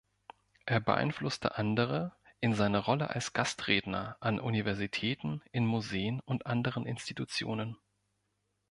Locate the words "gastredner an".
3.33-4.39